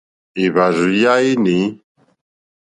[0.43, 1.65] Èhvàrzù ya inèi.